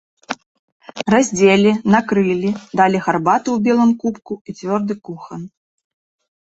[1.13, 2.49] Раздзелі, накрылі,
[2.83, 5.41] далі гарбаты ў белым кубку і цвёрды кухан.